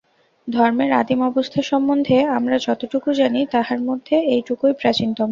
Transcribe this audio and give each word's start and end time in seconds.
ধর্মের 0.47 0.91
আদিম 0.93 1.19
অবস্থা 1.21 1.61
সম্বন্ধে 1.61 2.17
আমরা 2.37 2.55
যতটুকু 2.57 3.09
জানি, 3.13 3.41
তাহার 3.51 3.79
মধ্যে 3.89 4.15
এইটুকুই 4.33 4.73
প্রাচীনতম। 4.73 5.29